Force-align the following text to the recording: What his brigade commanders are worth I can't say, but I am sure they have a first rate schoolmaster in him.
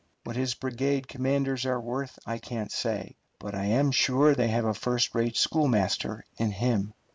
What 0.23 0.35
his 0.35 0.55
brigade 0.55 1.07
commanders 1.07 1.63
are 1.67 1.79
worth 1.79 2.17
I 2.25 2.39
can't 2.39 2.71
say, 2.71 3.17
but 3.37 3.53
I 3.53 3.65
am 3.65 3.91
sure 3.91 4.33
they 4.33 4.47
have 4.47 4.65
a 4.65 4.73
first 4.73 5.13
rate 5.13 5.37
schoolmaster 5.37 6.25
in 6.37 6.49
him. 6.49 6.95